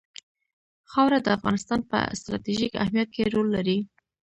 خاوره 0.91 1.19
د 1.23 1.27
افغانستان 1.37 1.79
په 1.91 1.99
ستراتیژیک 2.19 2.73
اهمیت 2.83 3.09
کې 3.15 3.31
رول 3.33 3.47
لري. 3.55 3.77